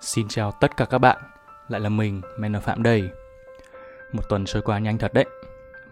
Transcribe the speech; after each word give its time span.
Xin 0.00 0.28
chào 0.28 0.52
tất 0.52 0.76
cả 0.76 0.84
các 0.84 0.98
bạn, 0.98 1.18
lại 1.68 1.80
là 1.80 1.88
mình, 1.88 2.20
Menor 2.38 2.62
Phạm 2.62 2.82
đây. 2.82 3.10
Một 4.12 4.22
tuần 4.28 4.44
trôi 4.44 4.62
qua 4.62 4.78
nhanh 4.78 4.98
thật 4.98 5.12
đấy. 5.14 5.24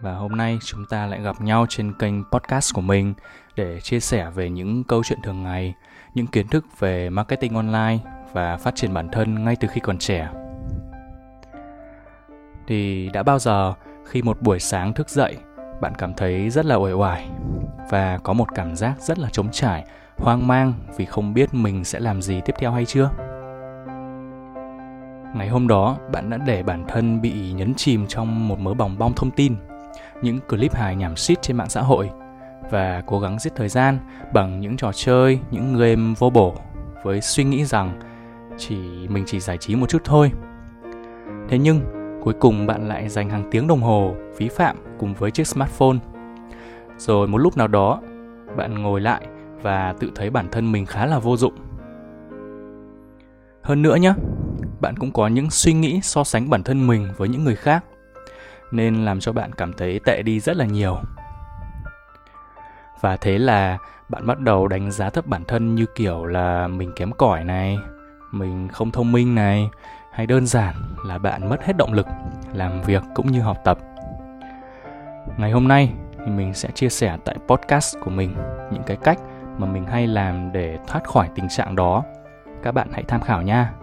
Và 0.01 0.13
hôm 0.13 0.31
nay 0.31 0.59
chúng 0.65 0.85
ta 0.85 1.05
lại 1.05 1.21
gặp 1.21 1.41
nhau 1.41 1.65
trên 1.69 1.93
kênh 1.93 2.23
podcast 2.31 2.73
của 2.73 2.81
mình 2.81 3.13
để 3.55 3.81
chia 3.81 3.99
sẻ 3.99 4.29
về 4.35 4.49
những 4.49 4.83
câu 4.83 5.03
chuyện 5.03 5.19
thường 5.23 5.43
ngày, 5.43 5.73
những 6.13 6.27
kiến 6.27 6.47
thức 6.47 6.65
về 6.79 7.09
marketing 7.09 7.55
online 7.55 7.97
và 8.33 8.57
phát 8.57 8.75
triển 8.75 8.93
bản 8.93 9.09
thân 9.09 9.45
ngay 9.45 9.55
từ 9.59 9.67
khi 9.67 9.81
còn 9.81 9.97
trẻ. 9.97 10.29
Thì 12.67 13.09
đã 13.13 13.23
bao 13.23 13.39
giờ 13.39 13.73
khi 14.05 14.21
một 14.21 14.41
buổi 14.41 14.59
sáng 14.59 14.93
thức 14.93 15.09
dậy, 15.09 15.37
bạn 15.81 15.93
cảm 15.97 16.13
thấy 16.13 16.49
rất 16.49 16.65
là 16.65 16.75
uể 16.75 16.91
oải 16.91 17.29
và 17.89 18.17
có 18.23 18.33
một 18.33 18.47
cảm 18.55 18.75
giác 18.75 18.95
rất 18.99 19.19
là 19.19 19.29
trống 19.31 19.51
trải, 19.51 19.85
hoang 20.17 20.47
mang 20.47 20.73
vì 20.97 21.05
không 21.05 21.33
biết 21.33 21.53
mình 21.53 21.83
sẽ 21.83 21.99
làm 21.99 22.21
gì 22.21 22.41
tiếp 22.45 22.53
theo 22.59 22.71
hay 22.71 22.85
chưa? 22.85 23.09
Ngày 25.35 25.47
hôm 25.47 25.67
đó, 25.67 25.97
bạn 26.11 26.29
đã 26.29 26.37
để 26.37 26.63
bản 26.63 26.85
thân 26.87 27.21
bị 27.21 27.51
nhấn 27.51 27.73
chìm 27.75 28.07
trong 28.07 28.47
một 28.47 28.59
mớ 28.59 28.73
bòng 28.73 28.97
bong 28.97 29.13
thông 29.13 29.31
tin, 29.31 29.55
những 30.21 30.39
clip 30.49 30.73
hài 30.73 30.95
nhảm 30.95 31.15
xít 31.15 31.41
trên 31.41 31.57
mạng 31.57 31.69
xã 31.69 31.81
hội 31.81 32.09
và 32.71 33.03
cố 33.05 33.19
gắng 33.19 33.39
giết 33.39 33.55
thời 33.55 33.69
gian 33.69 33.97
bằng 34.33 34.59
những 34.59 34.77
trò 34.77 34.91
chơi, 34.93 35.39
những 35.51 35.77
game 35.77 36.13
vô 36.19 36.29
bổ 36.29 36.55
với 37.03 37.21
suy 37.21 37.43
nghĩ 37.43 37.65
rằng 37.65 37.99
chỉ 38.57 38.77
mình 39.09 39.23
chỉ 39.27 39.39
giải 39.39 39.57
trí 39.57 39.75
một 39.75 39.89
chút 39.89 40.01
thôi. 40.03 40.31
Thế 41.49 41.57
nhưng, 41.57 41.81
cuối 42.23 42.33
cùng 42.39 42.67
bạn 42.67 42.87
lại 42.87 43.09
dành 43.09 43.29
hàng 43.29 43.47
tiếng 43.51 43.67
đồng 43.67 43.81
hồ 43.81 44.15
phí 44.35 44.49
phạm 44.49 44.77
cùng 44.99 45.13
với 45.13 45.31
chiếc 45.31 45.47
smartphone. 45.47 45.97
Rồi 46.97 47.27
một 47.27 47.37
lúc 47.37 47.57
nào 47.57 47.67
đó, 47.67 48.01
bạn 48.57 48.83
ngồi 48.83 49.01
lại 49.01 49.27
và 49.61 49.93
tự 49.99 50.11
thấy 50.15 50.29
bản 50.29 50.47
thân 50.51 50.71
mình 50.71 50.85
khá 50.85 51.05
là 51.05 51.19
vô 51.19 51.37
dụng. 51.37 51.53
Hơn 53.61 53.81
nữa 53.81 53.95
nhé, 53.95 54.13
bạn 54.79 54.97
cũng 54.97 55.11
có 55.11 55.27
những 55.27 55.49
suy 55.49 55.73
nghĩ 55.73 56.01
so 56.01 56.23
sánh 56.23 56.49
bản 56.49 56.63
thân 56.63 56.87
mình 56.87 57.09
với 57.17 57.29
những 57.29 57.43
người 57.43 57.55
khác, 57.55 57.83
nên 58.71 59.05
làm 59.05 59.19
cho 59.19 59.33
bạn 59.33 59.53
cảm 59.53 59.73
thấy 59.73 59.99
tệ 60.05 60.21
đi 60.21 60.39
rất 60.39 60.57
là 60.57 60.65
nhiều. 60.65 60.97
Và 63.01 63.17
thế 63.17 63.37
là 63.37 63.77
bạn 64.09 64.25
bắt 64.25 64.39
đầu 64.39 64.67
đánh 64.67 64.91
giá 64.91 65.09
thấp 65.09 65.25
bản 65.25 65.43
thân 65.47 65.75
như 65.75 65.85
kiểu 65.95 66.25
là 66.25 66.67
mình 66.67 66.91
kém 66.95 67.11
cỏi 67.11 67.43
này, 67.43 67.77
mình 68.31 68.67
không 68.67 68.91
thông 68.91 69.11
minh 69.11 69.35
này, 69.35 69.69
hay 70.11 70.27
đơn 70.27 70.47
giản 70.47 70.75
là 71.05 71.17
bạn 71.17 71.49
mất 71.49 71.63
hết 71.63 71.77
động 71.77 71.93
lực 71.93 72.07
làm 72.53 72.81
việc 72.81 73.03
cũng 73.15 73.31
như 73.31 73.41
học 73.41 73.57
tập. 73.63 73.77
Ngày 75.37 75.51
hôm 75.51 75.67
nay 75.67 75.93
thì 76.25 76.31
mình 76.31 76.53
sẽ 76.53 76.69
chia 76.71 76.89
sẻ 76.89 77.17
tại 77.25 77.35
podcast 77.47 77.95
của 78.03 78.11
mình 78.11 78.35
những 78.71 78.83
cái 78.85 78.97
cách 79.03 79.19
mà 79.57 79.67
mình 79.67 79.85
hay 79.85 80.07
làm 80.07 80.51
để 80.51 80.77
thoát 80.87 81.03
khỏi 81.03 81.29
tình 81.35 81.49
trạng 81.49 81.75
đó. 81.75 82.03
Các 82.63 82.71
bạn 82.71 82.87
hãy 82.93 83.03
tham 83.03 83.21
khảo 83.21 83.41
nha. 83.41 83.73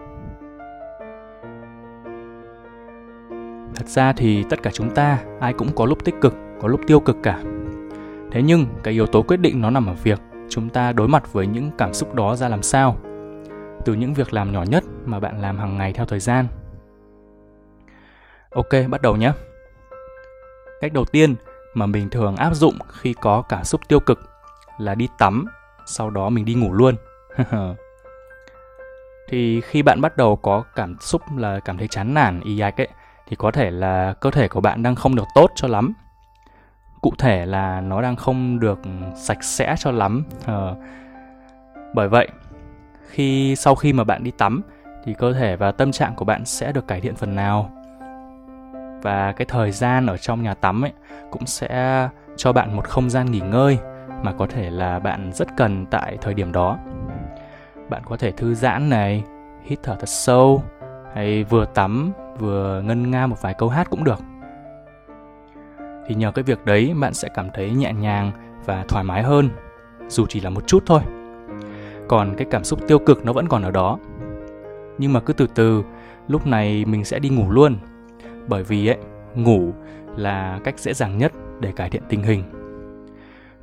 Thật 3.84 3.90
ra 3.90 4.12
thì 4.12 4.44
tất 4.50 4.62
cả 4.62 4.70
chúng 4.70 4.90
ta, 4.90 5.18
ai 5.40 5.52
cũng 5.52 5.72
có 5.76 5.86
lúc 5.86 6.04
tích 6.04 6.14
cực, 6.20 6.34
có 6.60 6.68
lúc 6.68 6.80
tiêu 6.86 7.00
cực 7.00 7.16
cả. 7.22 7.42
Thế 8.32 8.42
nhưng, 8.42 8.66
cái 8.82 8.94
yếu 8.94 9.06
tố 9.06 9.22
quyết 9.22 9.36
định 9.36 9.60
nó 9.60 9.70
nằm 9.70 9.86
ở 9.86 9.94
việc 10.02 10.20
chúng 10.48 10.68
ta 10.68 10.92
đối 10.92 11.08
mặt 11.08 11.32
với 11.32 11.46
những 11.46 11.70
cảm 11.78 11.94
xúc 11.94 12.14
đó 12.14 12.36
ra 12.36 12.48
làm 12.48 12.62
sao. 12.62 12.96
Từ 13.84 13.94
những 13.94 14.14
việc 14.14 14.32
làm 14.32 14.52
nhỏ 14.52 14.62
nhất 14.62 14.84
mà 15.04 15.20
bạn 15.20 15.40
làm 15.40 15.58
hàng 15.58 15.78
ngày 15.78 15.92
theo 15.92 16.06
thời 16.06 16.20
gian. 16.20 16.46
Ok, 18.50 18.70
bắt 18.90 19.02
đầu 19.02 19.16
nhé. 19.16 19.32
Cách 20.80 20.92
đầu 20.92 21.04
tiên 21.04 21.34
mà 21.74 21.86
mình 21.86 22.10
thường 22.10 22.36
áp 22.36 22.54
dụng 22.54 22.78
khi 22.88 23.14
có 23.20 23.42
cảm 23.42 23.64
xúc 23.64 23.80
tiêu 23.88 24.00
cực 24.00 24.20
là 24.78 24.94
đi 24.94 25.08
tắm, 25.18 25.46
sau 25.86 26.10
đó 26.10 26.28
mình 26.28 26.44
đi 26.44 26.54
ngủ 26.54 26.72
luôn. 26.72 26.94
Thì 29.28 29.60
khi 29.60 29.82
bạn 29.82 30.00
bắt 30.00 30.16
đầu 30.16 30.36
có 30.36 30.64
cảm 30.74 30.96
xúc 31.00 31.22
là 31.36 31.60
cảm 31.60 31.78
thấy 31.78 31.88
chán 31.88 32.14
nản, 32.14 32.40
y 32.40 32.60
ạch 32.60 32.80
ấy 32.80 32.88
thì 33.26 33.36
có 33.36 33.50
thể 33.50 33.70
là 33.70 34.14
cơ 34.20 34.30
thể 34.30 34.48
của 34.48 34.60
bạn 34.60 34.82
đang 34.82 34.94
không 34.94 35.16
được 35.16 35.26
tốt 35.34 35.50
cho 35.54 35.68
lắm. 35.68 35.92
Cụ 37.00 37.12
thể 37.18 37.46
là 37.46 37.80
nó 37.80 38.02
đang 38.02 38.16
không 38.16 38.60
được 38.60 38.80
sạch 39.16 39.44
sẽ 39.44 39.74
cho 39.78 39.90
lắm. 39.90 40.24
Ờ, 40.46 40.76
bởi 41.94 42.08
vậy 42.08 42.28
khi 43.08 43.56
sau 43.56 43.74
khi 43.74 43.92
mà 43.92 44.04
bạn 44.04 44.24
đi 44.24 44.30
tắm 44.30 44.62
thì 45.04 45.14
cơ 45.18 45.32
thể 45.32 45.56
và 45.56 45.72
tâm 45.72 45.92
trạng 45.92 46.14
của 46.14 46.24
bạn 46.24 46.44
sẽ 46.44 46.72
được 46.72 46.88
cải 46.88 47.00
thiện 47.00 47.16
phần 47.16 47.36
nào. 47.36 47.70
Và 49.02 49.32
cái 49.32 49.46
thời 49.50 49.70
gian 49.72 50.06
ở 50.06 50.16
trong 50.16 50.42
nhà 50.42 50.54
tắm 50.54 50.84
ấy 50.84 50.92
cũng 51.30 51.46
sẽ 51.46 52.08
cho 52.36 52.52
bạn 52.52 52.76
một 52.76 52.88
không 52.88 53.10
gian 53.10 53.30
nghỉ 53.30 53.40
ngơi 53.40 53.78
mà 54.22 54.32
có 54.32 54.46
thể 54.46 54.70
là 54.70 54.98
bạn 54.98 55.30
rất 55.32 55.48
cần 55.56 55.86
tại 55.86 56.18
thời 56.20 56.34
điểm 56.34 56.52
đó. 56.52 56.78
Bạn 57.88 58.02
có 58.04 58.16
thể 58.16 58.30
thư 58.30 58.54
giãn 58.54 58.90
này 58.90 59.24
hít 59.64 59.78
thở 59.82 59.96
thật 60.00 60.08
sâu 60.08 60.62
hay 61.14 61.44
vừa 61.44 61.64
tắm 61.64 62.12
vừa 62.38 62.82
ngân 62.84 63.10
nga 63.10 63.26
một 63.26 63.42
vài 63.42 63.54
câu 63.58 63.68
hát 63.68 63.90
cũng 63.90 64.04
được. 64.04 64.18
Thì 66.06 66.14
nhờ 66.14 66.32
cái 66.32 66.42
việc 66.42 66.64
đấy 66.64 66.94
bạn 67.00 67.14
sẽ 67.14 67.28
cảm 67.34 67.48
thấy 67.54 67.70
nhẹ 67.70 67.92
nhàng 67.92 68.32
và 68.64 68.84
thoải 68.88 69.04
mái 69.04 69.22
hơn, 69.22 69.50
dù 70.08 70.26
chỉ 70.28 70.40
là 70.40 70.50
một 70.50 70.66
chút 70.66 70.82
thôi. 70.86 71.00
Còn 72.08 72.34
cái 72.36 72.46
cảm 72.50 72.64
xúc 72.64 72.80
tiêu 72.88 72.98
cực 72.98 73.24
nó 73.24 73.32
vẫn 73.32 73.48
còn 73.48 73.62
ở 73.62 73.70
đó. 73.70 73.98
Nhưng 74.98 75.12
mà 75.12 75.20
cứ 75.20 75.32
từ 75.32 75.46
từ, 75.54 75.82
lúc 76.28 76.46
này 76.46 76.84
mình 76.84 77.04
sẽ 77.04 77.18
đi 77.18 77.28
ngủ 77.28 77.50
luôn. 77.50 77.76
Bởi 78.48 78.62
vì 78.62 78.86
ấy, 78.86 78.98
ngủ 79.34 79.72
là 80.16 80.60
cách 80.64 80.78
dễ 80.78 80.94
dàng 80.94 81.18
nhất 81.18 81.32
để 81.60 81.72
cải 81.76 81.90
thiện 81.90 82.02
tình 82.08 82.22
hình. 82.22 82.44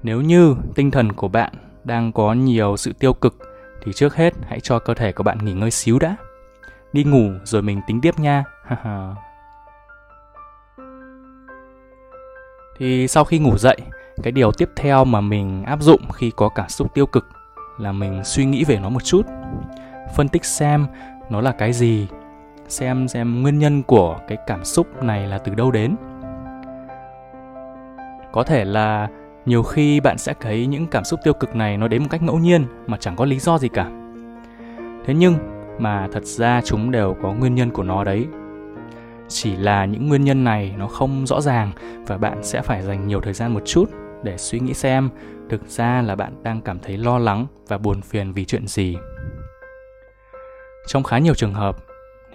Nếu 0.03 0.21
như 0.21 0.55
tinh 0.75 0.91
thần 0.91 1.13
của 1.13 1.27
bạn 1.27 1.53
đang 1.83 2.11
có 2.11 2.33
nhiều 2.33 2.77
sự 2.77 2.93
tiêu 2.99 3.13
cực, 3.13 3.37
thì 3.83 3.93
trước 3.93 4.15
hết 4.15 4.33
hãy 4.47 4.59
cho 4.59 4.79
cơ 4.79 4.93
thể 4.93 5.11
của 5.11 5.23
bạn 5.23 5.37
nghỉ 5.45 5.53
ngơi 5.53 5.71
xíu 5.71 5.99
đã. 5.99 6.15
Đi 6.93 7.03
ngủ 7.03 7.29
rồi 7.43 7.61
mình 7.61 7.81
tính 7.87 8.01
tiếp 8.01 8.19
nha. 8.19 8.43
thì 12.77 13.07
sau 13.07 13.23
khi 13.23 13.39
ngủ 13.39 13.57
dậy, 13.57 13.77
cái 14.23 14.31
điều 14.31 14.51
tiếp 14.51 14.69
theo 14.75 15.05
mà 15.05 15.21
mình 15.21 15.63
áp 15.63 15.81
dụng 15.81 16.01
khi 16.13 16.31
có 16.35 16.49
cảm 16.49 16.69
xúc 16.69 16.93
tiêu 16.93 17.05
cực 17.05 17.25
là 17.77 17.91
mình 17.91 18.21
suy 18.23 18.45
nghĩ 18.45 18.63
về 18.63 18.79
nó 18.79 18.89
một 18.89 19.03
chút. 19.03 19.21
Phân 20.15 20.27
tích 20.27 20.45
xem 20.45 20.87
nó 21.29 21.41
là 21.41 21.51
cái 21.51 21.73
gì, 21.73 22.07
xem 22.67 23.07
xem 23.07 23.41
nguyên 23.41 23.59
nhân 23.59 23.83
của 23.83 24.19
cái 24.27 24.37
cảm 24.47 24.65
xúc 24.65 25.03
này 25.03 25.27
là 25.27 25.37
từ 25.37 25.55
đâu 25.55 25.71
đến. 25.71 25.95
Có 28.31 28.43
thể 28.43 28.65
là 28.65 29.07
nhiều 29.45 29.63
khi 29.63 29.99
bạn 29.99 30.17
sẽ 30.17 30.33
thấy 30.39 30.65
những 30.65 30.87
cảm 30.87 31.03
xúc 31.03 31.19
tiêu 31.23 31.33
cực 31.33 31.55
này 31.55 31.77
nó 31.77 31.87
đến 31.87 32.01
một 32.01 32.07
cách 32.11 32.21
ngẫu 32.21 32.37
nhiên 32.37 32.65
mà 32.87 32.97
chẳng 32.97 33.15
có 33.15 33.25
lý 33.25 33.39
do 33.39 33.57
gì 33.57 33.67
cả. 33.69 33.89
Thế 35.05 35.13
nhưng 35.13 35.35
mà 35.79 36.07
thật 36.11 36.25
ra 36.25 36.61
chúng 36.65 36.91
đều 36.91 37.15
có 37.21 37.33
nguyên 37.33 37.55
nhân 37.55 37.71
của 37.71 37.83
nó 37.83 38.03
đấy 38.03 38.27
chỉ 39.31 39.55
là 39.55 39.85
những 39.85 40.07
nguyên 40.07 40.23
nhân 40.23 40.43
này 40.43 40.73
nó 40.77 40.87
không 40.87 41.27
rõ 41.27 41.41
ràng 41.41 41.71
và 42.07 42.17
bạn 42.17 42.43
sẽ 42.43 42.61
phải 42.61 42.81
dành 42.81 43.07
nhiều 43.07 43.21
thời 43.21 43.33
gian 43.33 43.53
một 43.53 43.61
chút 43.65 43.85
để 44.23 44.37
suy 44.37 44.59
nghĩ 44.59 44.73
xem 44.73 45.09
thực 45.49 45.67
ra 45.67 46.01
là 46.01 46.15
bạn 46.15 46.43
đang 46.43 46.61
cảm 46.61 46.79
thấy 46.79 46.97
lo 46.97 47.17
lắng 47.17 47.47
và 47.67 47.77
buồn 47.77 48.01
phiền 48.01 48.33
vì 48.33 48.45
chuyện 48.45 48.67
gì. 48.67 48.97
Trong 50.87 51.03
khá 51.03 51.17
nhiều 51.17 51.33
trường 51.33 51.53
hợp, 51.53 51.77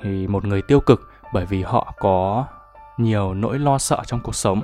thì 0.03 0.27
một 0.27 0.45
người 0.45 0.63
tiêu 0.63 0.81
cực 0.81 1.01
bởi 1.33 1.47
vì 1.47 1.63
họ 1.63 1.95
có 1.99 2.47
nhiều 2.99 3.35
nỗi 3.35 3.59
lo 3.59 3.79
sợ 3.79 4.03
trong 4.07 4.21
cuộc 4.25 4.35
sống. 4.35 4.63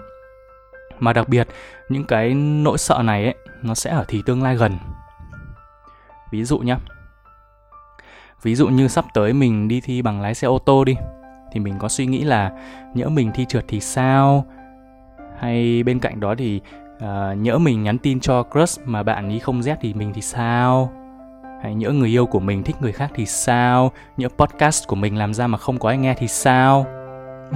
Mà 0.99 1.13
đặc 1.13 1.29
biệt, 1.29 1.49
những 1.89 2.05
cái 2.05 2.35
nỗi 2.35 2.79
sợ 2.79 3.03
này 3.05 3.25
ấy, 3.25 3.35
nó 3.63 3.75
sẽ 3.75 3.91
ở 3.91 4.05
thì 4.09 4.23
tương 4.27 4.43
lai 4.43 4.57
gần. 4.57 4.79
Ví 6.31 6.45
dụ 6.45 6.59
nhé 6.59 6.77
ví 8.43 8.55
dụ 8.55 8.69
như 8.69 8.89
sắp 8.89 9.05
tới 9.15 9.33
mình 9.33 9.69
đi 9.69 9.81
thi 9.81 10.03
bằng 10.03 10.21
lái 10.21 10.35
xe 10.35 10.47
ô 10.47 10.59
tô 10.59 10.85
đi 10.85 10.97
thì 11.53 11.61
mình 11.61 11.75
có 11.79 11.89
suy 11.89 12.07
nghĩ 12.07 12.25
là 12.25 12.53
nhỡ 12.95 13.09
mình 13.09 13.31
thi 13.35 13.45
trượt 13.45 13.65
thì 13.69 13.81
sao? 13.81 14.45
Hay 15.39 15.83
bên 15.83 15.99
cạnh 15.99 16.21
đó 16.21 16.35
thì 16.39 16.61
uh, 16.97 17.39
nhỡ 17.39 17.59
mình 17.59 17.83
nhắn 17.83 17.99
tin 17.99 18.21
cho 18.21 18.43
crush 18.43 18.81
mà 18.85 19.03
bạn 19.03 19.29
ấy 19.29 19.39
không 19.39 19.63
rét 19.63 19.79
thì 19.81 19.95
mình 19.95 20.13
thì 20.15 20.21
sao? 20.21 20.91
Hay 21.63 21.75
nhỡ 21.75 21.91
người 21.91 22.09
yêu 22.09 22.27
của 22.27 22.41
mình 22.41 22.63
thích 22.63 22.77
người 22.81 22.93
khác 22.93 23.11
thì 23.15 23.27
sao? 23.27 23.91
Nhỡ 24.17 24.29
podcast 24.39 24.89
của 24.89 24.97
mình 24.97 25.19
làm 25.19 25.35
ra 25.35 25.47
mà 25.47 25.59
không 25.59 25.79
có 25.79 25.89
ai 25.89 25.99
nghe 25.99 26.15
thì 26.19 26.29
sao? 26.29 26.87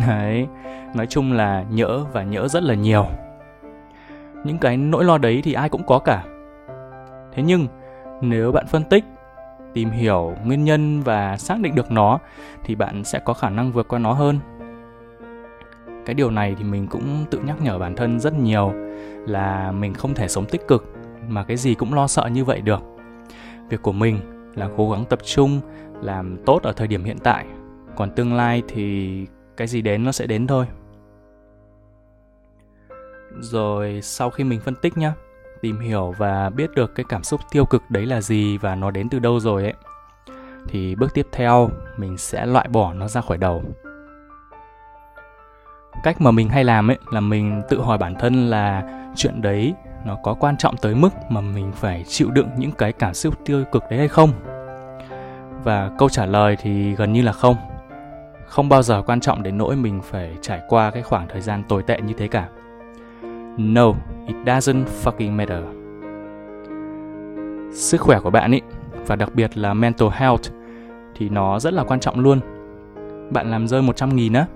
Đấy 0.08 0.46
nói 0.94 1.06
chung 1.06 1.32
là 1.32 1.64
nhỡ 1.70 2.04
và 2.12 2.22
nhỡ 2.22 2.48
rất 2.48 2.62
là 2.62 2.74
nhiều. 2.74 3.06
Những 4.44 4.58
cái 4.58 4.76
nỗi 4.76 5.04
lo 5.04 5.18
đấy 5.18 5.40
thì 5.44 5.52
ai 5.52 5.68
cũng 5.68 5.86
có 5.86 5.98
cả. 5.98 6.24
Thế 7.32 7.42
nhưng 7.42 7.66
nếu 8.20 8.52
bạn 8.52 8.66
phân 8.66 8.84
tích 8.84 9.04
tìm 9.76 9.90
hiểu 9.90 10.34
nguyên 10.44 10.64
nhân 10.64 11.02
và 11.02 11.36
xác 11.36 11.60
định 11.60 11.74
được 11.74 11.90
nó, 11.90 12.18
thì 12.64 12.74
bạn 12.74 13.04
sẽ 13.04 13.18
có 13.18 13.32
khả 13.32 13.50
năng 13.50 13.72
vượt 13.72 13.88
qua 13.88 13.98
nó 13.98 14.12
hơn. 14.12 14.38
Cái 16.06 16.14
điều 16.14 16.30
này 16.30 16.54
thì 16.58 16.64
mình 16.64 16.86
cũng 16.86 17.24
tự 17.30 17.38
nhắc 17.38 17.62
nhở 17.62 17.78
bản 17.78 17.96
thân 17.96 18.20
rất 18.20 18.34
nhiều 18.38 18.72
là 19.26 19.72
mình 19.72 19.94
không 19.94 20.14
thể 20.14 20.28
sống 20.28 20.44
tích 20.44 20.68
cực, 20.68 20.92
mà 21.28 21.44
cái 21.44 21.56
gì 21.56 21.74
cũng 21.74 21.94
lo 21.94 22.06
sợ 22.06 22.26
như 22.26 22.44
vậy 22.44 22.60
được. 22.60 22.80
Việc 23.68 23.82
của 23.82 23.92
mình 23.92 24.20
là 24.54 24.68
cố 24.76 24.90
gắng 24.90 25.04
tập 25.04 25.18
trung, 25.24 25.60
làm 26.02 26.36
tốt 26.46 26.62
ở 26.62 26.72
thời 26.72 26.86
điểm 26.86 27.04
hiện 27.04 27.18
tại, 27.18 27.46
còn 27.96 28.10
tương 28.10 28.34
lai 28.34 28.62
thì 28.68 29.26
cái 29.56 29.66
gì 29.66 29.82
đến 29.82 30.04
nó 30.04 30.12
sẽ 30.12 30.26
đến 30.26 30.46
thôi. 30.46 30.66
Rồi 33.40 34.00
sau 34.02 34.30
khi 34.30 34.44
mình 34.44 34.60
phân 34.60 34.74
tích 34.82 34.96
nhá 34.98 35.12
tìm 35.66 35.80
hiểu 35.80 36.14
và 36.18 36.50
biết 36.50 36.74
được 36.74 36.94
cái 36.94 37.04
cảm 37.08 37.22
xúc 37.22 37.40
tiêu 37.50 37.64
cực 37.64 37.82
đấy 37.88 38.06
là 38.06 38.20
gì 38.20 38.58
và 38.58 38.74
nó 38.74 38.90
đến 38.90 39.08
từ 39.08 39.18
đâu 39.18 39.40
rồi 39.40 39.62
ấy. 39.62 39.74
Thì 40.68 40.94
bước 40.94 41.14
tiếp 41.14 41.26
theo, 41.32 41.70
mình 41.96 42.16
sẽ 42.18 42.46
loại 42.46 42.68
bỏ 42.68 42.92
nó 42.92 43.08
ra 43.08 43.20
khỏi 43.20 43.38
đầu. 43.38 43.62
Cách 46.02 46.20
mà 46.20 46.30
mình 46.30 46.48
hay 46.48 46.64
làm 46.64 46.90
ấy 46.90 46.98
là 47.10 47.20
mình 47.20 47.62
tự 47.68 47.80
hỏi 47.80 47.98
bản 47.98 48.14
thân 48.14 48.50
là 48.50 48.82
chuyện 49.16 49.42
đấy 49.42 49.74
nó 50.04 50.16
có 50.22 50.34
quan 50.34 50.56
trọng 50.56 50.76
tới 50.76 50.94
mức 50.94 51.08
mà 51.28 51.40
mình 51.40 51.72
phải 51.72 52.04
chịu 52.08 52.30
đựng 52.30 52.48
những 52.56 52.72
cái 52.72 52.92
cảm 52.92 53.14
xúc 53.14 53.34
tiêu 53.44 53.64
cực 53.72 53.84
đấy 53.90 53.98
hay 53.98 54.08
không? 54.08 54.30
Và 55.64 55.90
câu 55.98 56.08
trả 56.08 56.26
lời 56.26 56.56
thì 56.60 56.94
gần 56.94 57.12
như 57.12 57.22
là 57.22 57.32
không. 57.32 57.56
Không 58.46 58.68
bao 58.68 58.82
giờ 58.82 59.02
quan 59.06 59.20
trọng 59.20 59.42
đến 59.42 59.58
nỗi 59.58 59.76
mình 59.76 60.00
phải 60.02 60.36
trải 60.42 60.60
qua 60.68 60.90
cái 60.90 61.02
khoảng 61.02 61.28
thời 61.28 61.40
gian 61.40 61.62
tồi 61.68 61.82
tệ 61.82 62.00
như 62.00 62.14
thế 62.18 62.28
cả 62.28 62.48
no, 63.56 63.94
it 64.26 64.36
doesn't 64.44 64.84
fucking 65.04 65.32
matter. 65.32 65.64
Sức 67.72 68.00
khỏe 68.00 68.20
của 68.20 68.30
bạn 68.30 68.52
ý, 68.52 68.60
và 69.06 69.16
đặc 69.16 69.34
biệt 69.34 69.58
là 69.58 69.74
mental 69.74 70.08
health, 70.12 70.52
thì 71.16 71.28
nó 71.28 71.58
rất 71.58 71.72
là 71.72 71.84
quan 71.84 72.00
trọng 72.00 72.20
luôn. 72.20 72.40
Bạn 73.30 73.50
làm 73.50 73.68
rơi 73.68 73.82
100 73.82 74.16
nghìn 74.16 74.32
á. 74.32 74.46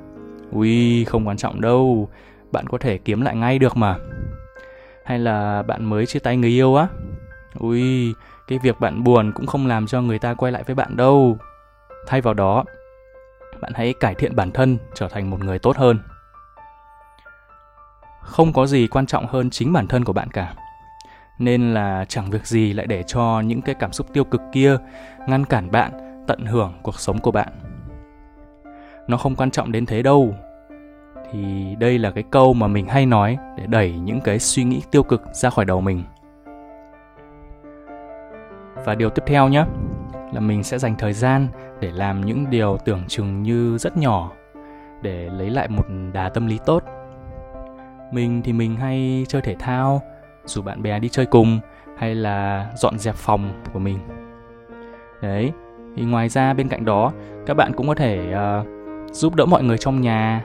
Ui, 0.53 1.05
không 1.05 1.29
quan 1.29 1.37
trọng 1.37 1.61
đâu. 1.61 2.09
Bạn 2.53 2.67
có 2.67 2.79
thể 2.79 2.99
kiếm 2.99 3.21
lại 3.21 3.37
ngay 3.37 3.59
được 3.59 3.77
mà. 3.77 3.97
Hay 5.05 5.19
là 5.19 5.63
bạn 5.63 5.85
mới 5.85 6.07
chia 6.07 6.19
tay 6.19 6.37
người 6.37 6.51
yêu 6.51 6.75
á. 6.75 6.89
Ui, 7.59 8.15
cái 8.49 8.59
việc 8.63 8.81
bạn 8.81 9.05
buồn 9.05 9.33
cũng 9.35 9.47
không 9.47 9.67
làm 9.67 9.87
cho 9.87 10.03
người 10.03 10.19
ta 10.19 10.35
quay 10.35 10.53
lại 10.53 10.63
với 10.67 10.75
bạn 10.75 10.97
đâu. 10.97 11.39
Thay 12.07 12.21
vào 12.21 12.35
đó, 12.35 12.65
bạn 13.61 13.73
hãy 13.75 13.95
cải 14.01 14.15
thiện 14.15 14.37
bản 14.37 14.51
thân, 14.51 14.79
trở 14.95 15.09
thành 15.09 15.31
một 15.31 15.45
người 15.45 15.59
tốt 15.59 15.77
hơn 15.77 15.99
không 18.21 18.53
có 18.53 18.67
gì 18.67 18.87
quan 18.87 19.07
trọng 19.07 19.27
hơn 19.27 19.51
chính 19.51 19.73
bản 19.73 19.87
thân 19.87 20.05
của 20.05 20.13
bạn 20.13 20.29
cả. 20.31 20.55
Nên 21.39 21.75
là 21.75 22.05
chẳng 22.09 22.31
việc 22.31 22.47
gì 22.47 22.73
lại 22.73 22.87
để 22.87 23.03
cho 23.03 23.41
những 23.41 23.63
cái 23.63 23.75
cảm 23.75 23.93
xúc 23.93 24.07
tiêu 24.13 24.25
cực 24.25 24.41
kia 24.53 24.77
ngăn 25.27 25.45
cản 25.45 25.71
bạn, 25.71 25.93
tận 26.27 26.47
hưởng 26.47 26.73
cuộc 26.83 27.01
sống 27.01 27.19
của 27.19 27.31
bạn. 27.31 27.49
Nó 29.09 29.17
không 29.17 29.37
quan 29.37 29.51
trọng 29.51 29.73
đến 29.73 29.87
thế 29.87 30.03
đâu. 30.03 30.35
Thì 31.33 31.75
đây 31.81 31.99
là 31.99 32.11
cái 32.11 32.25
câu 32.31 32.55
mà 32.55 32.67
mình 32.67 32.87
hay 32.89 33.07
nói 33.07 33.39
để 33.59 33.67
đẩy 33.67 33.93
những 33.93 34.21
cái 34.21 34.39
suy 34.39 34.65
nghĩ 34.65 34.83
tiêu 34.91 35.03
cực 35.03 35.23
ra 35.33 35.51
khỏi 35.51 35.65
đầu 35.65 35.81
mình. 35.81 36.03
Và 38.85 38.95
điều 38.95 39.11
tiếp 39.11 39.23
theo 39.27 39.49
nhé 39.49 39.65
là 40.33 40.41
mình 40.41 40.63
sẽ 40.63 40.79
dành 40.79 40.95
thời 40.99 41.13
gian 41.13 41.49
để 41.81 41.91
làm 41.93 42.21
những 42.21 42.51
điều 42.51 42.79
tưởng 42.85 43.03
chừng 43.09 43.43
như 43.43 43.79
rất 43.79 43.97
nhỏ, 43.97 44.31
để 45.03 45.29
lấy 45.33 45.51
lại 45.51 45.69
một 45.69 45.85
đà 46.13 46.29
tâm 46.29 46.47
lý 46.47 46.59
tốt 46.67 46.85
mình 48.13 48.43
thì 48.45 48.53
mình 48.53 48.77
hay 48.77 49.25
chơi 49.29 49.43
thể 49.43 49.57
thao 49.59 50.03
rủ 50.45 50.63
bạn 50.63 50.83
bè 50.83 50.99
đi 50.99 51.09
chơi 51.09 51.27
cùng 51.27 51.61
hay 51.99 52.15
là 52.15 52.71
dọn 52.77 52.99
dẹp 52.99 53.15
phòng 53.15 53.63
của 53.73 53.79
mình. 53.79 53.99
Đấy 55.23 55.53
thì 55.97 56.05
ngoài 56.05 56.29
ra 56.29 56.55
bên 56.55 56.69
cạnh 56.69 56.85
đó 56.85 57.13
các 57.47 57.55
bạn 57.55 57.73
cũng 57.77 57.89
có 57.89 57.95
thể 57.95 58.35
uh, 58.35 58.67
giúp 59.15 59.35
đỡ 59.35 59.47
mọi 59.47 59.63
người 59.63 59.79
trong 59.79 60.01
nhà 60.01 60.45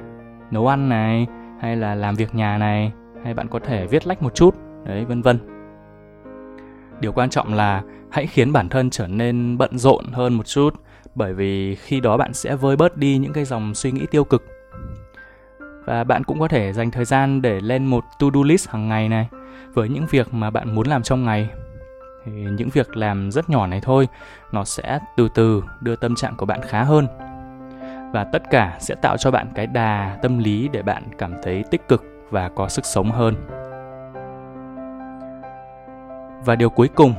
nấu 0.52 0.68
ăn 0.68 0.90
này 0.90 1.28
hay 1.62 1.76
là 1.76 1.96
làm 1.96 2.16
việc 2.16 2.36
nhà 2.36 2.58
này 2.58 2.92
hay 3.24 3.34
bạn 3.34 3.48
có 3.48 3.60
thể 3.60 3.88
viết 3.88 4.08
lách 4.08 4.24
một 4.24 4.36
chút 4.36 4.56
đấy 4.86 5.06
vân 5.06 5.22
vân. 5.22 5.40
Điều 7.00 7.12
quan 7.12 7.30
trọng 7.30 7.54
là 7.54 7.84
hãy 8.12 8.28
khiến 8.28 8.54
bản 8.54 8.70
thân 8.70 8.90
trở 8.90 9.08
nên 9.08 9.58
bận 9.58 9.78
rộn 9.78 10.06
hơn 10.12 10.34
một 10.34 10.48
chút 10.48 10.76
bởi 11.16 11.34
vì 11.34 11.76
khi 11.76 12.00
đó 12.00 12.18
bạn 12.18 12.34
sẽ 12.34 12.56
vơi 12.56 12.76
bớt 12.76 12.98
đi 12.98 13.18
những 13.18 13.34
cái 13.34 13.46
dòng 13.46 13.74
suy 13.74 13.92
nghĩ 13.92 14.06
tiêu 14.12 14.24
cực 14.24 14.55
và 15.86 16.04
bạn 16.04 16.24
cũng 16.24 16.40
có 16.40 16.48
thể 16.48 16.74
dành 16.74 16.92
thời 16.92 17.06
gian 17.06 17.42
để 17.42 17.60
lên 17.60 17.86
một 17.86 18.04
to-do 18.20 18.42
list 18.44 18.70
hàng 18.70 18.90
ngày 18.90 19.10
này 19.10 19.28
với 19.74 19.90
những 19.90 20.06
việc 20.10 20.34
mà 20.34 20.50
bạn 20.50 20.76
muốn 20.76 20.88
làm 20.88 21.04
trong 21.04 21.26
ngày. 21.26 21.50
Thì 22.26 22.32
những 22.32 22.70
việc 22.70 22.98
làm 22.98 23.32
rất 23.32 23.50
nhỏ 23.50 23.68
này 23.68 23.82
thôi, 23.84 24.08
nó 24.52 24.64
sẽ 24.64 25.00
từ 25.18 25.30
từ 25.36 25.64
đưa 25.82 25.96
tâm 25.96 26.16
trạng 26.16 26.36
của 26.36 26.46
bạn 26.46 26.60
khá 26.70 26.84
hơn. 26.84 27.08
Và 28.14 28.24
tất 28.24 28.44
cả 28.52 28.78
sẽ 28.80 28.96
tạo 28.96 29.18
cho 29.18 29.32
bạn 29.32 29.48
cái 29.56 29.68
đà 29.68 30.18
tâm 30.22 30.38
lý 30.38 30.70
để 30.72 30.82
bạn 30.82 31.04
cảm 31.18 31.34
thấy 31.44 31.64
tích 31.72 31.88
cực 31.88 32.04
và 32.30 32.50
có 32.50 32.70
sức 32.70 32.86
sống 32.86 33.12
hơn. 33.12 33.36
Và 36.46 36.56
điều 36.56 36.70
cuối 36.70 36.90
cùng 36.96 37.14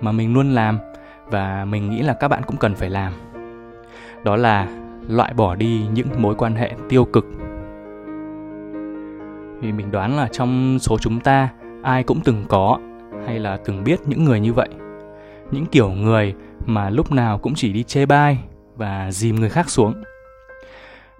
mà 0.00 0.12
mình 0.12 0.34
luôn 0.34 0.54
làm 0.54 0.78
và 1.26 1.64
mình 1.64 1.90
nghĩ 1.90 2.02
là 2.02 2.14
các 2.14 2.28
bạn 2.28 2.42
cũng 2.46 2.56
cần 2.56 2.74
phải 2.74 2.90
làm, 2.90 3.12
đó 4.24 4.36
là 4.36 4.66
loại 5.08 5.34
bỏ 5.34 5.54
đi 5.54 5.86
những 5.92 6.08
mối 6.16 6.34
quan 6.34 6.54
hệ 6.54 6.72
tiêu 6.88 7.04
cực 7.04 7.24
vì 9.60 9.72
mình 9.72 9.90
đoán 9.90 10.16
là 10.16 10.28
trong 10.32 10.78
số 10.78 10.98
chúng 10.98 11.20
ta, 11.20 11.48
ai 11.82 12.02
cũng 12.02 12.20
từng 12.20 12.44
có 12.48 12.78
hay 13.26 13.38
là 13.38 13.56
từng 13.64 13.84
biết 13.84 14.00
những 14.06 14.24
người 14.24 14.40
như 14.40 14.52
vậy. 14.52 14.68
Những 15.50 15.66
kiểu 15.66 15.90
người 15.90 16.34
mà 16.66 16.90
lúc 16.90 17.12
nào 17.12 17.38
cũng 17.38 17.54
chỉ 17.54 17.72
đi 17.72 17.82
chê 17.82 18.06
bai 18.06 18.38
và 18.76 19.10
dìm 19.10 19.36
người 19.36 19.50
khác 19.50 19.70
xuống. 19.70 20.02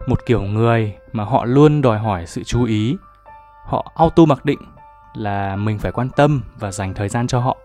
Một 0.07 0.27
kiểu 0.27 0.43
người 0.43 0.95
mà 1.13 1.25
họ 1.25 1.45
luôn 1.45 1.83
đòi 1.83 1.99
hỏi 1.99 2.27
sự 2.27 2.43
chú 2.45 2.65
ý, 2.65 2.97
họ 3.65 3.93
auto 3.97 4.25
mặc 4.25 4.45
định 4.45 4.59
là 5.15 5.57
mình 5.57 5.79
phải 5.79 5.93
quan 5.93 6.09
tâm 6.17 6.43
và 6.59 6.73
dành 6.73 6.95
thời 6.95 7.09
gian 7.09 7.27
cho 7.27 7.41
họ. 7.41 7.57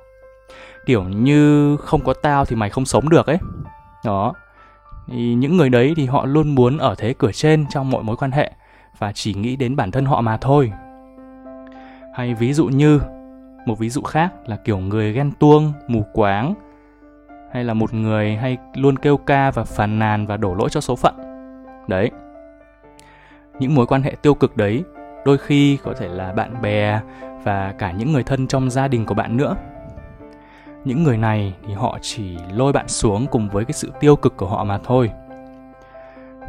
Kiểu 0.86 1.04
như 1.04 1.78
không 1.78 2.02
có 2.02 2.14
tao 2.14 2.46
thì 2.46 2.56
mày 2.56 2.70
không 2.70 2.86
sống 2.86 3.10
được 3.10 3.28
ấy. 3.28 3.38
Đó. 4.06 4.34
Thì 5.08 5.34
những 5.34 5.58
người 5.58 5.70
đấy 5.70 5.94
thì 5.96 6.06
họ 6.06 6.26
luôn 6.26 6.56
muốn 6.56 6.78
ở 6.78 6.96
thế 6.98 7.14
cửa 7.18 7.32
trên 7.32 7.66
trong 7.70 7.90
mọi 7.90 8.04
mối 8.04 8.16
quan 8.16 8.32
hệ 8.32 8.52
và 8.98 9.12
chỉ 9.12 9.34
nghĩ 9.34 9.56
đến 9.56 9.76
bản 9.76 9.92
thân 9.92 10.06
họ 10.06 10.22
mà 10.22 10.38
thôi. 10.38 10.72
Hay 12.14 12.34
ví 12.34 12.54
dụ 12.54 12.66
như, 12.66 13.00
một 13.66 13.80
ví 13.80 13.90
dụ 13.90 14.02
khác 14.02 14.34
là 14.46 14.56
kiểu 14.56 14.78
người 14.78 15.14
ghen 15.14 15.32
tuông, 15.32 15.74
mù 15.88 16.06
quáng, 16.14 16.54
hay 17.54 17.64
là 17.64 17.74
một 17.74 17.94
người 17.94 18.36
hay 18.36 18.58
luôn 18.76 18.98
kêu 18.98 19.18
ca 19.18 19.52
và 19.52 19.64
phàn 19.64 20.00
nàn 20.00 20.26
và 20.26 20.38
đổ 20.38 20.56
lỗi 20.56 20.70
cho 20.70 20.82
số 20.82 20.96
phận. 20.96 21.16
Đấy. 21.88 22.12
Những 23.60 23.76
mối 23.76 23.86
quan 23.86 24.04
hệ 24.04 24.16
tiêu 24.22 24.34
cực 24.34 24.58
đấy 24.58 24.84
đôi 25.26 25.38
khi 25.38 25.78
có 25.84 25.94
thể 25.94 26.08
là 26.08 26.32
bạn 26.32 26.62
bè 26.62 27.00
và 27.44 27.74
cả 27.78 27.92
những 27.92 28.14
người 28.14 28.24
thân 28.24 28.48
trong 28.48 28.70
gia 28.70 28.88
đình 28.88 29.06
của 29.06 29.14
bạn 29.14 29.38
nữa. 29.38 29.56
Những 30.86 31.04
người 31.04 31.18
này 31.18 31.54
thì 31.68 31.74
họ 31.74 31.98
chỉ 32.02 32.38
lôi 32.54 32.74
bạn 32.74 32.88
xuống 32.88 33.28
cùng 33.32 33.50
với 33.50 33.66
cái 33.66 33.74
sự 33.74 33.92
tiêu 34.00 34.16
cực 34.16 34.38
của 34.38 34.48
họ 34.48 34.64
mà 34.64 34.80
thôi 34.84 35.12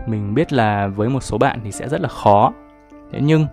mình 0.07 0.35
biết 0.35 0.53
là 0.53 0.87
với 0.87 1.09
một 1.09 1.21
số 1.21 1.39
bạn 1.39 1.61
thì 1.65 1.73
sẽ 1.73 1.89
rất 1.89 2.01
là 2.01 2.09
khó. 2.09 2.53
Thế 3.13 3.21
nhưng, 3.23 3.47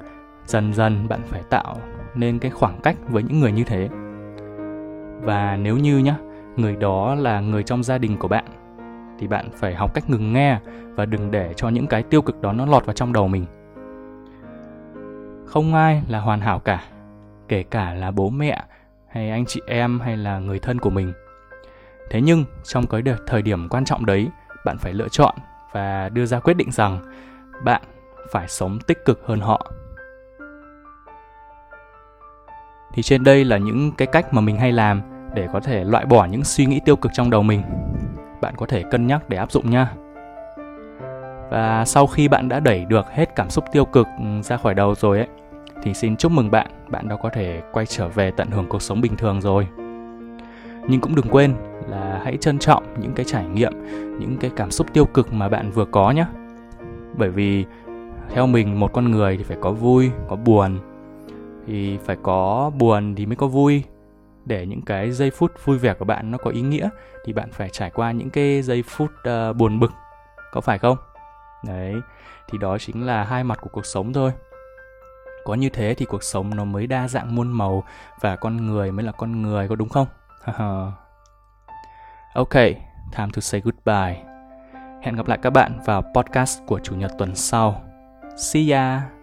dần 0.45 0.73
dần 0.73 1.07
bạn 1.07 1.21
phải 1.25 1.41
tạo 1.49 1.75
nên 2.15 2.39
cái 2.39 2.51
khoảng 2.51 2.79
cách 2.83 2.95
với 3.09 3.23
những 3.23 3.39
người 3.39 3.51
như 3.51 3.63
thế. 3.63 3.89
Và 5.21 5.57
nếu 5.57 5.77
như 5.77 5.97
nhá, 5.97 6.15
người 6.55 6.75
đó 6.75 7.15
là 7.15 7.39
người 7.39 7.63
trong 7.63 7.83
gia 7.83 7.97
đình 7.97 8.17
của 8.17 8.27
bạn, 8.27 8.45
thì 9.19 9.27
bạn 9.27 9.49
phải 9.55 9.75
học 9.75 9.93
cách 9.93 10.09
ngừng 10.09 10.33
nghe 10.33 10.59
và 10.95 11.05
đừng 11.05 11.31
để 11.31 11.53
cho 11.55 11.69
những 11.69 11.87
cái 11.87 12.03
tiêu 12.03 12.21
cực 12.21 12.41
đó 12.41 12.53
nó 12.53 12.65
lọt 12.65 12.85
vào 12.85 12.93
trong 12.93 13.13
đầu 13.13 13.27
mình. 13.27 13.45
Không 15.45 15.73
ai 15.73 16.03
là 16.07 16.19
hoàn 16.19 16.41
hảo 16.41 16.59
cả, 16.59 16.83
kể 17.47 17.63
cả 17.63 17.93
là 17.93 18.11
bố 18.11 18.29
mẹ, 18.29 18.63
hay 19.07 19.29
anh 19.29 19.45
chị 19.45 19.61
em, 19.67 19.99
hay 19.99 20.17
là 20.17 20.39
người 20.39 20.59
thân 20.59 20.79
của 20.79 20.89
mình. 20.89 21.13
Thế 22.09 22.21
nhưng, 22.21 22.45
trong 22.63 22.87
cái 22.87 23.01
thời 23.27 23.41
điểm 23.41 23.69
quan 23.69 23.85
trọng 23.85 24.05
đấy, 24.05 24.27
bạn 24.65 24.77
phải 24.77 24.93
lựa 24.93 25.07
chọn 25.07 25.35
và 25.73 26.09
đưa 26.09 26.25
ra 26.25 26.39
quyết 26.39 26.53
định 26.53 26.71
rằng 26.71 26.99
bạn 27.63 27.81
phải 28.31 28.47
sống 28.47 28.79
tích 28.87 29.05
cực 29.05 29.21
hơn 29.25 29.39
họ. 29.39 29.71
Thì 32.93 33.03
trên 33.03 33.23
đây 33.23 33.45
là 33.45 33.57
những 33.57 33.91
cái 33.97 34.07
cách 34.07 34.33
mà 34.33 34.41
mình 34.41 34.57
hay 34.57 34.71
làm 34.71 35.01
để 35.33 35.47
có 35.53 35.59
thể 35.59 35.83
loại 35.83 36.05
bỏ 36.05 36.25
những 36.25 36.43
suy 36.43 36.65
nghĩ 36.65 36.79
tiêu 36.85 36.95
cực 36.95 37.11
trong 37.13 37.29
đầu 37.29 37.43
mình. 37.43 37.61
Bạn 38.41 38.53
có 38.57 38.65
thể 38.65 38.83
cân 38.91 39.07
nhắc 39.07 39.29
để 39.29 39.37
áp 39.37 39.51
dụng 39.51 39.69
nha. 39.69 39.93
Và 41.49 41.83
sau 41.85 42.07
khi 42.07 42.27
bạn 42.27 42.49
đã 42.49 42.59
đẩy 42.59 42.85
được 42.85 43.05
hết 43.11 43.35
cảm 43.35 43.49
xúc 43.49 43.65
tiêu 43.71 43.85
cực 43.85 44.07
ừ, 44.19 44.41
ra 44.41 44.57
khỏi 44.57 44.73
đầu 44.73 44.95
rồi 44.95 45.17
ấy, 45.17 45.27
thì 45.83 45.93
xin 45.93 46.17
chúc 46.17 46.31
mừng 46.31 46.51
bạn 46.51 46.67
bạn 46.87 47.07
đã 47.07 47.15
có 47.15 47.29
thể 47.29 47.61
quay 47.71 47.85
trở 47.85 48.07
về 48.07 48.31
tận 48.31 48.51
hưởng 48.51 48.69
cuộc 48.69 48.81
sống 48.81 49.01
bình 49.01 49.17
thường 49.17 49.41
rồi 49.41 49.67
nhưng 50.91 51.01
cũng 51.01 51.15
đừng 51.15 51.27
quên 51.31 51.55
là 51.87 52.21
hãy 52.23 52.37
trân 52.37 52.59
trọng 52.59 52.83
những 52.99 53.13
cái 53.13 53.25
trải 53.25 53.45
nghiệm 53.45 53.73
những 54.19 54.37
cái 54.39 54.51
cảm 54.55 54.71
xúc 54.71 54.87
tiêu 54.93 55.05
cực 55.05 55.33
mà 55.33 55.49
bạn 55.49 55.71
vừa 55.71 55.85
có 55.85 56.11
nhé. 56.11 56.25
Bởi 57.17 57.29
vì 57.29 57.65
theo 58.29 58.47
mình 58.47 58.79
một 58.79 58.93
con 58.93 59.11
người 59.11 59.37
thì 59.37 59.43
phải 59.43 59.57
có 59.61 59.71
vui 59.71 60.11
có 60.29 60.35
buồn. 60.35 60.79
Thì 61.67 61.97
phải 61.97 62.17
có 62.23 62.71
buồn 62.77 63.15
thì 63.15 63.25
mới 63.25 63.35
có 63.35 63.47
vui. 63.47 63.83
Để 64.45 64.65
những 64.65 64.81
cái 64.81 65.11
giây 65.11 65.31
phút 65.31 65.51
vui 65.65 65.77
vẻ 65.77 65.93
của 65.93 66.05
bạn 66.05 66.31
nó 66.31 66.37
có 66.37 66.51
ý 66.51 66.61
nghĩa 66.61 66.89
thì 67.25 67.33
bạn 67.33 67.49
phải 67.51 67.69
trải 67.69 67.89
qua 67.89 68.11
những 68.11 68.29
cái 68.29 68.61
giây 68.61 68.83
phút 68.87 69.11
uh, 69.49 69.55
buồn 69.55 69.79
bực. 69.79 69.91
Có 70.51 70.61
phải 70.61 70.77
không? 70.77 70.97
Đấy 71.67 71.95
thì 72.49 72.57
đó 72.57 72.77
chính 72.77 73.05
là 73.05 73.23
hai 73.23 73.43
mặt 73.43 73.59
của 73.61 73.69
cuộc 73.73 73.85
sống 73.85 74.13
thôi. 74.13 74.31
Có 75.45 75.53
như 75.53 75.69
thế 75.69 75.93
thì 75.93 76.05
cuộc 76.05 76.23
sống 76.23 76.55
nó 76.55 76.63
mới 76.63 76.87
đa 76.87 77.07
dạng 77.07 77.35
muôn 77.35 77.51
màu 77.51 77.83
và 78.21 78.35
con 78.35 78.67
người 78.67 78.91
mới 78.91 79.05
là 79.05 79.11
con 79.11 79.41
người 79.41 79.67
có 79.67 79.75
đúng 79.75 79.89
không? 79.89 80.07
Ok, 82.33 82.53
time 83.11 83.29
to 83.33 83.41
say 83.41 83.61
goodbye. 83.61 84.23
Hẹn 85.01 85.15
gặp 85.15 85.27
lại 85.27 85.39
các 85.41 85.49
bạn 85.49 85.79
vào 85.85 86.03
podcast 86.15 86.59
của 86.67 86.79
chủ 86.79 86.95
nhật 86.95 87.11
tuần 87.17 87.35
sau. 87.35 87.81
See 88.37 88.71
ya. 88.71 89.20